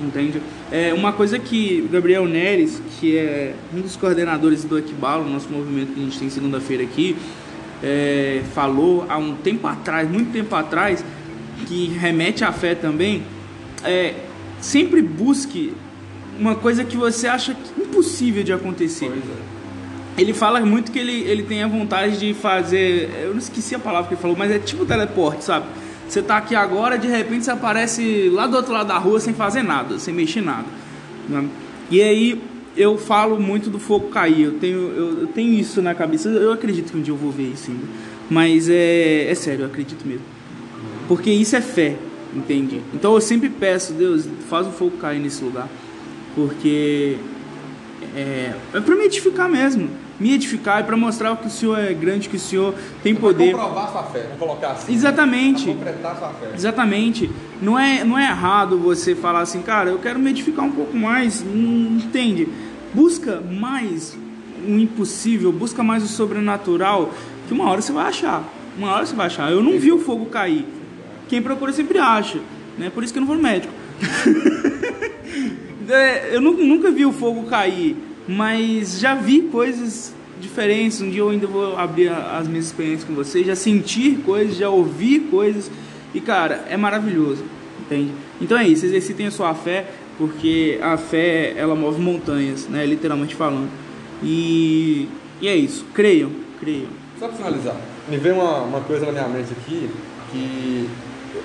Entende? 0.00 0.40
É 0.72 0.94
uma 0.94 1.12
coisa 1.12 1.38
que 1.38 1.86
Gabriel 1.92 2.26
Neres, 2.26 2.80
que 2.98 3.18
é 3.18 3.54
um 3.74 3.82
dos 3.82 3.96
coordenadores 3.96 4.64
do 4.64 4.78
Equibalo, 4.78 5.28
nosso 5.28 5.50
movimento 5.50 5.92
que 5.92 6.00
a 6.00 6.02
gente 6.02 6.18
tem 6.18 6.30
segunda-feira 6.30 6.82
aqui, 6.82 7.14
é, 7.82 8.40
falou 8.54 9.04
há 9.06 9.18
um 9.18 9.34
tempo 9.34 9.66
atrás, 9.66 10.10
muito 10.10 10.32
tempo 10.32 10.54
atrás, 10.54 11.04
que 11.66 11.88
remete 11.88 12.42
à 12.42 12.50
fé 12.52 12.74
também, 12.74 13.22
é, 13.84 14.14
sempre 14.60 15.02
busque 15.02 15.72
uma 16.38 16.54
coisa 16.54 16.84
que 16.84 16.96
você 16.96 17.26
acha 17.26 17.56
impossível 17.78 18.42
de 18.42 18.52
acontecer. 18.52 19.06
É. 19.06 20.20
Ele 20.20 20.32
fala 20.32 20.60
muito 20.60 20.92
que 20.92 20.98
ele, 20.98 21.22
ele 21.22 21.42
tem 21.42 21.62
a 21.62 21.68
vontade 21.68 22.18
de 22.18 22.34
fazer. 22.34 23.10
Eu 23.22 23.30
não 23.30 23.38
esqueci 23.38 23.74
a 23.74 23.78
palavra 23.78 24.08
que 24.08 24.14
ele 24.14 24.20
falou, 24.20 24.36
mas 24.36 24.50
é 24.50 24.58
tipo 24.58 24.86
teleporte, 24.86 25.44
sabe? 25.44 25.66
Você 26.08 26.22
tá 26.22 26.36
aqui 26.36 26.54
agora, 26.54 26.98
de 26.98 27.08
repente 27.08 27.44
você 27.44 27.50
aparece 27.50 28.28
lá 28.32 28.46
do 28.46 28.56
outro 28.56 28.72
lado 28.72 28.88
da 28.88 28.98
rua 28.98 29.18
sem 29.18 29.34
fazer 29.34 29.62
nada, 29.62 29.98
sem 29.98 30.14
mexer 30.14 30.42
nada. 30.42 30.66
Né? 31.28 31.48
E 31.90 32.02
aí 32.02 32.40
eu 32.76 32.98
falo 32.98 33.40
muito 33.40 33.70
do 33.70 33.78
fogo 33.78 34.08
cair. 34.08 34.42
Eu 34.42 34.52
tenho, 34.58 34.78
eu, 34.78 35.20
eu, 35.20 35.26
tenho 35.28 35.52
isso 35.54 35.80
na 35.80 35.94
cabeça. 35.94 36.28
Eu 36.28 36.52
acredito 36.52 36.92
que 36.92 36.98
um 36.98 37.02
dia 37.02 37.12
eu 37.12 37.18
vou 37.18 37.30
ver 37.30 37.52
isso 37.52 37.70
ainda. 37.70 37.84
Mas 38.30 38.68
é, 38.68 39.30
é 39.30 39.34
sério, 39.34 39.62
eu 39.62 39.66
acredito 39.66 40.06
mesmo. 40.06 40.24
Porque 41.08 41.30
isso 41.30 41.56
é 41.56 41.60
fé, 41.60 41.96
entende? 42.34 42.82
Então 42.92 43.14
eu 43.14 43.20
sempre 43.20 43.48
peço, 43.48 43.92
Deus, 43.92 44.26
faz 44.48 44.66
o 44.66 44.70
fogo 44.70 44.96
cair 44.98 45.20
nesse 45.20 45.42
lugar. 45.42 45.68
Porque 46.34 47.16
é, 48.14 48.54
é 48.72 48.80
para 48.80 48.94
me 48.96 49.04
edificar 49.04 49.48
mesmo. 49.48 49.88
Me 50.18 50.32
edificar 50.32 50.80
e 50.80 50.84
para 50.84 50.96
mostrar 50.96 51.36
que 51.36 51.48
o 51.48 51.50
Senhor 51.50 51.76
é 51.76 51.92
grande, 51.92 52.28
que 52.28 52.36
o 52.36 52.40
Senhor 52.40 52.72
tem 53.02 53.14
poder. 53.14 53.52
Pra 53.52 53.64
comprovar 53.64 53.90
sua 53.90 54.02
fé, 54.04 54.22
vamos 54.22 54.38
colocar 54.38 54.70
assim. 54.70 54.92
Exatamente. 54.92 55.74
Pra 55.74 56.14
sua 56.14 56.28
fé. 56.28 56.50
Exatamente. 56.54 57.30
Não 57.60 57.78
é, 57.78 58.04
não 58.04 58.16
é 58.16 58.28
errado 58.30 58.78
você 58.78 59.14
falar 59.14 59.40
assim, 59.40 59.60
cara, 59.60 59.90
eu 59.90 59.98
quero 59.98 60.18
me 60.20 60.30
edificar 60.30 60.64
um 60.64 60.70
pouco 60.70 60.96
mais. 60.96 61.42
Entende? 61.42 62.48
Busca 62.92 63.40
mais 63.40 64.16
o 64.66 64.78
impossível, 64.78 65.50
busca 65.50 65.82
mais 65.82 66.04
o 66.04 66.08
sobrenatural, 66.08 67.12
que 67.48 67.52
uma 67.52 67.68
hora 67.68 67.82
você 67.82 67.92
vai 67.92 68.06
achar. 68.06 68.44
Uma 68.78 68.92
hora 68.92 69.06
você 69.06 69.14
vai 69.16 69.26
achar. 69.26 69.50
Eu 69.50 69.62
não 69.62 69.78
vi 69.78 69.90
o 69.90 69.98
fogo 69.98 70.26
cair. 70.26 70.64
Quem 71.34 71.42
procura 71.42 71.72
sempre 71.72 71.98
acha. 71.98 72.38
Né? 72.78 72.90
Por 72.94 73.02
isso 73.02 73.12
que 73.12 73.18
eu 73.18 73.22
não 73.22 73.26
vou 73.26 73.34
no 73.36 73.42
médico. 73.42 73.72
é, 75.90 76.36
eu 76.36 76.40
nunca 76.40 76.92
vi 76.92 77.04
o 77.04 77.10
fogo 77.10 77.42
cair, 77.48 77.96
mas 78.28 79.00
já 79.00 79.16
vi 79.16 79.42
coisas 79.42 80.14
diferentes. 80.40 81.00
Um 81.00 81.10
dia 81.10 81.22
eu 81.22 81.30
ainda 81.30 81.48
vou 81.48 81.76
abrir 81.76 82.08
as 82.08 82.46
minhas 82.46 82.66
experiências 82.66 83.02
com 83.02 83.16
vocês, 83.16 83.44
já 83.44 83.56
sentir 83.56 84.18
coisas, 84.18 84.56
já 84.56 84.68
ouvir 84.68 85.22
coisas. 85.28 85.68
E 86.14 86.20
cara, 86.20 86.66
é 86.70 86.76
maravilhoso, 86.76 87.42
entende? 87.80 88.12
Então 88.40 88.56
é 88.56 88.68
isso, 88.68 88.86
exercitem 88.86 89.26
a 89.26 89.32
sua 89.32 89.52
fé, 89.56 89.86
porque 90.16 90.78
a 90.80 90.96
fé 90.96 91.52
ela 91.56 91.74
move 91.74 92.00
montanhas, 92.00 92.68
né? 92.68 92.86
Literalmente 92.86 93.34
falando. 93.34 93.68
E, 94.22 95.08
e 95.40 95.48
é 95.48 95.56
isso, 95.56 95.84
creiam, 95.92 96.30
creiam. 96.60 96.90
Só 97.18 97.26
para 97.26 97.36
finalizar, 97.38 97.76
me 98.08 98.18
veio 98.18 98.36
uma, 98.36 98.62
uma 98.62 98.80
coisa 98.82 99.06
na 99.06 99.10
minha 99.10 99.26
mente 99.26 99.50
aqui 99.50 99.90
que 100.30 100.88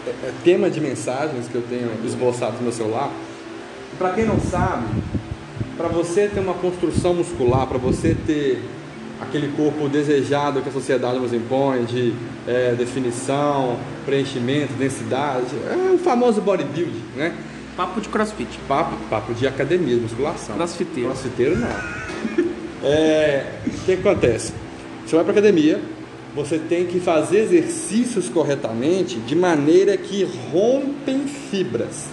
é, 0.08 0.10
é 0.10 0.34
tema 0.44 0.70
de 0.70 0.79
mensagens 0.79 1.48
que 1.48 1.56
eu 1.56 1.63
tenho 1.63 1.91
esboçado 2.06 2.58
no 2.58 2.63
meu 2.63 2.72
celular. 2.72 3.12
Para 3.98 4.13
quem 4.13 4.25
não 4.25 4.39
sabe, 4.39 4.86
para 5.77 5.88
você 5.88 6.27
ter 6.27 6.39
uma 6.39 6.53
construção 6.53 7.13
muscular, 7.13 7.68
para 7.68 7.77
você 7.77 8.15
ter 8.25 8.62
aquele 9.22 9.50
corpo 9.56 9.89
desejado 9.89 10.62
que 10.62 10.70
a 10.70 10.72
sociedade 10.72 11.20
nos 11.20 11.34
impõe 11.34 11.84
de 11.86 12.13
é, 12.48 12.74
definição, 12.74 13.77
preenchimento, 14.06 14.74
densidade, 14.74 15.56
é 15.70 15.94
o 15.94 15.98
famoso 15.98 16.41
bodybuilding, 16.41 17.03
né? 17.15 17.36
Papo 17.75 18.01
de 18.01 18.10
crossfit. 18.10 18.60
Papo, 18.68 18.96
papo 19.10 19.34
de 19.34 19.48
academia, 19.48 19.96
de 19.96 20.01
musculação. 20.01 20.56
Crossfiteiro. 20.56 21.10
Crossfiteiro 21.10 21.58
não. 21.58 21.70
é, 22.84 23.46
o 23.65 23.86
que 23.86 23.94
acontece? 23.94 24.53
Você 25.06 25.15
vai 25.15 25.24
para 25.24 25.32
academia, 25.32 25.79
você 26.36 26.60
tem 26.60 26.86
que 26.86 27.00
fazer 27.00 27.40
exercícios 27.40 28.30
corretamente 28.30 29.18
de 29.20 29.36
maneira 29.36 29.98
que 29.98 30.24
rompem 30.52 31.28
fibras. 31.28 32.08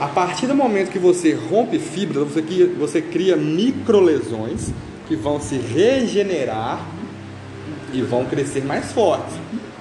A 0.00 0.06
partir 0.06 0.46
do 0.46 0.54
momento 0.54 0.90
que 0.90 0.98
você 0.98 1.32
rompe 1.32 1.78
fibras, 1.78 2.24
você 2.28 2.42
cria, 2.42 2.66
você 2.78 3.02
cria 3.02 3.36
microlesões 3.36 4.70
que 5.06 5.16
vão 5.16 5.40
se 5.40 5.56
regenerar 5.56 6.86
e 7.92 8.02
vão 8.02 8.24
crescer 8.24 8.64
mais 8.64 8.92
fortes. 8.92 9.34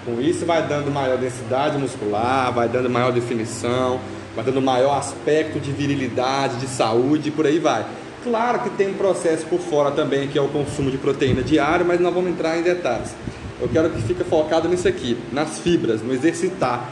Com 0.06 0.22
isso 0.22 0.46
vai 0.46 0.66
dando 0.66 0.90
maior 0.90 1.18
densidade 1.18 1.78
muscular, 1.78 2.54
vai 2.54 2.70
dando 2.70 2.90
maior 2.90 3.12
definição, 3.12 4.00
vai 4.36 4.46
dando 4.46 4.62
maior 4.62 4.98
aspecto 4.98 5.60
de 5.60 5.72
virilidade, 5.72 6.58
de 6.58 6.68
saúde 6.68 7.30
e 7.30 7.32
por 7.32 7.46
aí 7.46 7.60
vai. 7.60 7.86
Claro 8.28 8.60
que 8.60 8.70
tem 8.72 8.90
um 8.90 8.94
processo 8.94 9.46
por 9.46 9.58
fora 9.58 9.92
também, 9.92 10.28
que 10.28 10.38
é 10.38 10.42
o 10.42 10.50
consumo 10.50 10.92
de 10.92 10.98
proteína 10.98 11.42
diário, 11.42 11.86
mas 11.86 11.98
não 11.98 12.12
vamos 12.12 12.32
entrar 12.32 12.58
em 12.58 12.62
detalhes. 12.62 13.16
Eu 13.62 13.70
quero 13.70 13.90
que 13.90 14.02
fique 14.02 14.22
focado 14.26 14.68
nisso 14.68 14.86
aqui, 14.86 15.18
nas 15.32 15.60
fibras, 15.60 16.02
no 16.02 16.14
exercitar. 16.14 16.90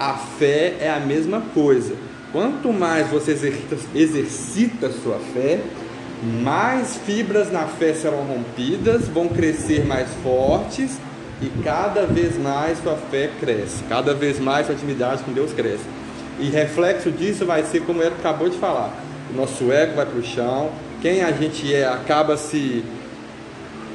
A 0.00 0.14
fé 0.14 0.76
é 0.80 0.88
a 0.88 0.98
mesma 0.98 1.42
coisa. 1.52 1.94
Quanto 2.32 2.72
mais 2.72 3.08
você 3.08 3.32
exercita, 3.32 3.76
exercita 3.94 4.90
sua 4.90 5.18
fé, 5.34 5.60
mais 6.42 6.96
fibras 7.04 7.52
na 7.52 7.66
fé 7.66 7.92
serão 7.92 8.22
rompidas, 8.24 9.08
vão 9.08 9.28
crescer 9.28 9.84
mais 9.84 10.08
fortes 10.22 10.96
e 11.42 11.50
cada 11.62 12.06
vez 12.06 12.38
mais 12.38 12.78
sua 12.82 12.96
fé 12.96 13.30
cresce, 13.38 13.84
cada 13.90 14.14
vez 14.14 14.40
mais 14.40 14.64
sua 14.64 14.74
intimidade 14.74 15.22
com 15.22 15.34
Deus 15.34 15.52
cresce. 15.52 15.84
E 16.40 16.48
reflexo 16.48 17.10
disso 17.10 17.44
vai 17.44 17.62
ser 17.62 17.82
como 17.82 18.00
ele 18.00 18.14
acabou 18.18 18.48
de 18.48 18.56
falar 18.56 19.11
o 19.32 19.36
nosso 19.36 19.72
ego 19.72 19.96
vai 19.96 20.06
para 20.06 20.18
o 20.18 20.22
chão, 20.22 20.70
quem 21.00 21.22
a 21.22 21.32
gente 21.32 21.72
é 21.74 21.86
acaba 21.86 22.36
se 22.36 22.84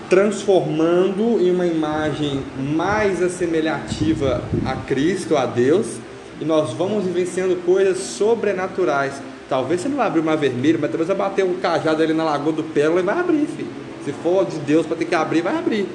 transformando 0.10 1.39
em 1.39 1.51
uma 1.51 1.65
imagem 1.65 2.44
mais 2.58 3.22
assemelhativa 3.22 4.41
a 4.65 4.75
Cristo, 4.75 5.36
a 5.36 5.46
Deus, 5.46 5.98
e 6.39 6.46
nós 6.46 6.74
vamos 6.74 7.06
vivenciando 7.06 7.56
coisas 7.58 7.98
sobrenaturais. 7.98 9.22
Talvez 9.50 9.82
você 9.82 9.89
não 9.89 9.98
vai 9.98 10.08
abrir 10.08 10.22
uma 10.22 10.36
vermelha, 10.36 10.77
mas 10.79 10.89
talvez 10.89 11.08
vai 11.08 11.17
bater 11.17 11.44
um 11.44 11.56
cajado 11.56 12.01
ali 12.01 12.13
na 12.13 12.24
Lagoa 12.24 12.53
do 12.53 12.63
Pérola 12.63 13.00
e 13.00 13.03
vai 13.03 13.20
abrir, 13.20 13.46
filho. 13.46 13.70
Se 14.03 14.12
for 14.12 14.46
de 14.46 14.58
Deus 14.60 14.86
para 14.86 14.98
ter 14.98 15.06
que 15.06 15.15
abrir, 15.15 15.41
vai 15.41 15.58
abrir. 15.58 15.88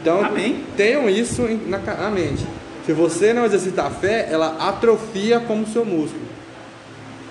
Então, 0.00 0.24
Amém. 0.24 0.64
tenham 0.76 1.08
isso 1.08 1.42
na, 1.66 1.78
na 1.78 2.10
mente. 2.10 2.46
Se 2.86 2.92
você 2.92 3.32
não 3.32 3.44
exercitar 3.44 3.86
a 3.86 3.90
fé, 3.90 4.28
ela 4.30 4.56
atrofia 4.68 5.40
como 5.40 5.66
seu 5.66 5.84
músculo. 5.84 6.22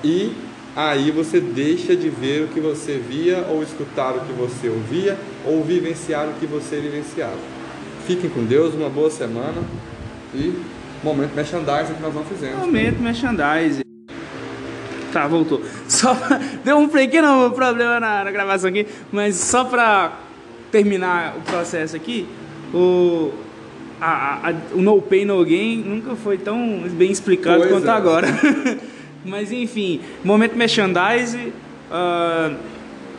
E 0.03 0.34
aí 0.76 1.12
você 1.12 1.40
deixa 1.40 1.96
de 1.96 2.10
ver 2.10 2.44
o 2.44 2.48
que 2.48 2.60
você 2.60 2.98
via, 2.98 3.46
ou 3.50 3.64
escutar 3.64 4.16
o 4.16 4.22
que 4.22 4.34
você 4.34 4.70
ouvia, 4.70 5.18
ou 5.46 5.64
vivenciar 5.64 6.28
o 6.28 6.34
que 6.34 6.46
você 6.46 6.78
vivenciava. 6.78 7.38
Fiquem 8.06 8.30
com 8.30 8.44
Deus, 8.44 8.74
uma 8.74 8.90
boa 8.90 9.10
semana 9.10 9.62
e 10.34 10.54
momento 11.04 11.34
merchandising 11.36 11.94
que 11.94 12.02
nós 12.02 12.14
não 12.14 12.24
fizemos. 12.26 12.60
Momento 12.60 13.00
merchandising. 13.00 13.82
Tá, 15.12 15.28
voltou. 15.28 15.62
Só 15.88 16.14
pra... 16.14 16.40
Deu 16.64 16.78
um 16.78 16.88
pequeno 16.88 17.52
problema 17.52 18.00
na, 18.00 18.24
na 18.24 18.32
gravação 18.32 18.70
aqui, 18.70 18.88
mas 19.12 19.36
só 19.36 19.64
pra 19.64 20.20
terminar 20.72 21.36
o 21.38 21.42
processo 21.42 21.96
aqui, 21.96 22.28
o, 22.74 23.32
a, 24.00 24.50
a, 24.50 24.54
o 24.74 24.82
No 24.82 25.02
Pain 25.02 25.26
No 25.26 25.44
Gain 25.44 25.84
nunca 25.84 26.16
foi 26.16 26.38
tão 26.38 26.84
bem 26.92 27.12
explicado 27.12 27.60
pois 27.60 27.72
quanto 27.72 27.88
é. 27.88 27.92
agora. 27.92 28.28
mas 29.26 29.52
enfim, 29.52 30.02
momento 30.24 30.56
merchandise. 30.56 31.54
Uh, 31.92 32.56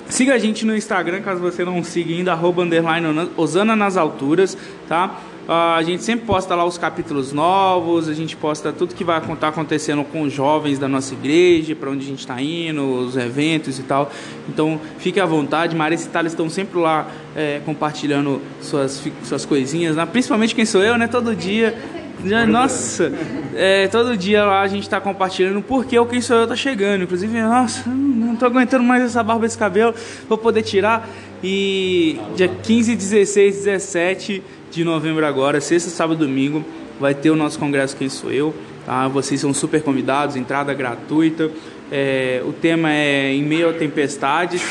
siga 0.08 0.34
a 0.34 0.38
gente 0.38 0.64
no 0.66 0.76
Instagram, 0.76 1.22
caso 1.22 1.40
você 1.40 1.64
não 1.64 1.82
siga 1.82 2.12
ainda, 2.12 2.32
arroba 2.32 2.62
underline 2.62 3.30
Osana 3.36 3.76
nas 3.76 3.96
alturas, 3.96 4.56
tá? 4.88 5.20
Uh, 5.48 5.52
a 5.52 5.82
gente 5.82 6.04
sempre 6.04 6.26
posta 6.26 6.54
lá 6.54 6.64
os 6.64 6.78
capítulos 6.78 7.32
novos, 7.32 8.08
a 8.08 8.14
gente 8.14 8.36
posta 8.36 8.72
tudo 8.72 8.94
que 8.94 9.02
vai 9.02 9.18
estar 9.18 9.34
tá 9.34 9.48
acontecendo 9.48 10.04
com 10.04 10.22
os 10.22 10.32
jovens 10.32 10.78
da 10.78 10.86
nossa 10.86 11.12
igreja, 11.14 11.74
para 11.74 11.90
onde 11.90 12.04
a 12.04 12.08
gente 12.08 12.20
está 12.20 12.40
indo, 12.40 12.84
os 12.84 13.16
eventos 13.16 13.78
e 13.78 13.82
tal. 13.82 14.12
Então 14.48 14.80
fique 14.98 15.18
à 15.18 15.26
vontade, 15.26 15.74
Marisa 15.74 16.06
e 16.06 16.10
Thales 16.10 16.32
estão 16.32 16.48
sempre 16.48 16.78
lá 16.78 17.08
é, 17.34 17.60
compartilhando 17.64 18.40
suas, 18.60 19.02
suas 19.24 19.44
coisinhas, 19.44 19.96
né? 19.96 20.06
principalmente 20.06 20.54
quem 20.54 20.64
sou 20.64 20.82
eu, 20.82 20.96
né? 20.96 21.08
Todo 21.08 21.34
dia. 21.34 21.99
Nossa, 22.48 23.12
é, 23.54 23.88
todo 23.88 24.16
dia 24.16 24.44
lá 24.44 24.60
a 24.60 24.68
gente 24.68 24.82
está 24.82 25.00
compartilhando 25.00 25.62
porque 25.62 25.98
o 25.98 26.06
Quem 26.06 26.20
Sou 26.20 26.36
Eu 26.36 26.46
tá 26.46 26.56
chegando. 26.56 27.04
Inclusive, 27.04 27.40
nossa, 27.40 27.88
não 27.88 28.36
tô 28.36 28.46
aguentando 28.46 28.84
mais 28.84 29.02
essa 29.02 29.22
barba, 29.22 29.46
esse 29.46 29.56
cabelo, 29.56 29.94
vou 30.28 30.36
poder 30.36 30.62
tirar. 30.62 31.08
E 31.42 32.20
dia 32.36 32.48
15, 32.48 32.94
16, 32.94 33.56
17 33.64 34.42
de 34.70 34.84
novembro 34.84 35.24
agora, 35.24 35.60
sexta, 35.60 35.90
sábado 35.90 36.18
domingo, 36.18 36.64
vai 37.00 37.14
ter 37.14 37.30
o 37.30 37.36
nosso 37.36 37.58
congresso 37.58 37.96
Quem 37.96 38.08
Sou 38.08 38.30
Eu. 38.30 38.54
Tá? 38.84 39.08
Vocês 39.08 39.40
são 39.40 39.52
super 39.54 39.82
convidados, 39.82 40.36
entrada 40.36 40.72
gratuita. 40.74 41.50
É, 41.90 42.40
o 42.46 42.52
tema 42.52 42.92
é 42.92 43.32
Em 43.32 43.42
Meio 43.42 43.68
a 43.68 43.72
Tempestades. 43.72 44.62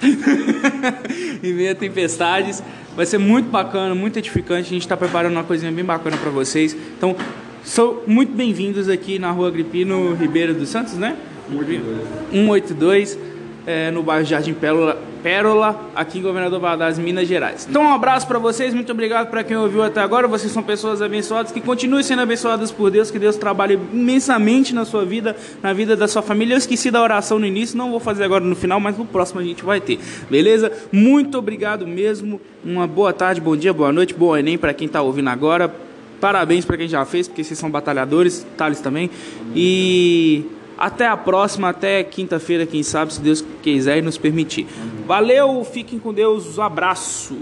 em 1.42 1.52
Meio 1.52 1.72
a 1.72 1.74
Tempestades. 1.74 2.62
Vai 2.94 3.04
ser 3.04 3.18
muito 3.18 3.50
bacana, 3.50 3.94
muito 3.94 4.18
edificante. 4.18 4.68
A 4.68 4.72
gente 4.72 4.82
está 4.82 4.96
preparando 4.96 5.32
uma 5.32 5.44
coisinha 5.44 5.72
bem 5.72 5.84
bacana 5.84 6.16
para 6.16 6.30
vocês. 6.30 6.76
Então, 6.96 7.16
são 7.64 8.02
muito 8.06 8.32
bem-vindos 8.32 8.88
aqui 8.88 9.18
na 9.18 9.30
Rua 9.32 9.48
Agripino 9.48 10.14
Ribeiro 10.14 10.54
dos 10.54 10.68
Santos, 10.68 10.94
né? 10.94 11.16
182. 11.50 12.08
182 12.30 13.18
é, 13.66 13.90
no 13.90 14.02
bairro 14.02 14.24
Jardim 14.24 14.54
Pérola, 14.54 15.02
Pérola, 15.26 15.90
aqui 15.92 16.20
em 16.20 16.22
Governador 16.22 16.60
Valadares, 16.60 17.00
Minas 17.00 17.26
Gerais. 17.26 17.66
Então 17.68 17.82
um 17.82 17.92
abraço 17.92 18.28
para 18.28 18.38
vocês, 18.38 18.72
muito 18.72 18.92
obrigado 18.92 19.28
para 19.28 19.42
quem 19.42 19.56
ouviu 19.56 19.82
até 19.82 20.00
agora. 20.00 20.28
Vocês 20.28 20.52
são 20.52 20.62
pessoas 20.62 21.02
abençoadas, 21.02 21.50
que 21.50 21.60
continuem 21.60 22.04
sendo 22.04 22.22
abençoadas 22.22 22.70
por 22.70 22.92
Deus, 22.92 23.10
que 23.10 23.18
Deus 23.18 23.34
trabalhe 23.34 23.76
imensamente 23.92 24.72
na 24.72 24.84
sua 24.84 25.04
vida, 25.04 25.34
na 25.60 25.72
vida 25.72 25.96
da 25.96 26.06
sua 26.06 26.22
família. 26.22 26.54
Eu 26.54 26.58
esqueci 26.58 26.92
da 26.92 27.02
oração 27.02 27.40
no 27.40 27.44
início, 27.44 27.76
não 27.76 27.90
vou 27.90 27.98
fazer 27.98 28.22
agora 28.22 28.44
no 28.44 28.54
final, 28.54 28.78
mas 28.78 28.96
no 28.96 29.04
próximo 29.04 29.40
a 29.40 29.42
gente 29.42 29.64
vai 29.64 29.80
ter. 29.80 29.98
Beleza? 30.30 30.70
Muito 30.92 31.36
obrigado 31.36 31.88
mesmo. 31.88 32.40
Uma 32.64 32.86
boa 32.86 33.12
tarde, 33.12 33.40
bom 33.40 33.56
dia, 33.56 33.72
boa 33.72 33.90
noite, 33.90 34.14
bom 34.14 34.36
Enem 34.36 34.56
para 34.56 34.72
quem 34.72 34.86
está 34.86 35.02
ouvindo 35.02 35.28
agora. 35.28 35.74
Parabéns 36.20 36.64
para 36.64 36.76
quem 36.76 36.86
já 36.86 37.04
fez, 37.04 37.26
porque 37.26 37.42
vocês 37.42 37.58
são 37.58 37.68
batalhadores, 37.68 38.46
Thales 38.56 38.78
também. 38.78 39.10
E 39.56 40.44
até 40.78 41.06
a 41.06 41.16
próxima, 41.16 41.68
até 41.68 42.02
quinta-feira, 42.04 42.66
quem 42.66 42.82
sabe, 42.82 43.14
se 43.14 43.20
Deus 43.20 43.44
quiser 43.62 43.98
e 43.98 44.02
nos 44.02 44.18
permitir. 44.18 44.66
Valeu, 45.06 45.64
fiquem 45.64 45.98
com 45.98 46.12
Deus, 46.12 46.58
um 46.58 46.62
abraço. 46.62 47.36